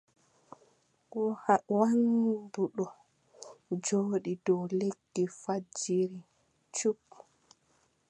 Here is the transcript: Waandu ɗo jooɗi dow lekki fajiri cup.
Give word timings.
Waandu 1.79 2.61
ɗo 2.75 2.85
jooɗi 3.85 4.33
dow 4.45 4.61
lekki 4.79 5.23
fajiri 5.41 6.19
cup. 6.75 7.03